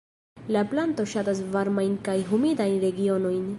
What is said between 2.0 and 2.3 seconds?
kaj